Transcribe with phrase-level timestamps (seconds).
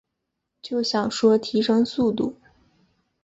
[0.63, 2.35] 就想说提升速度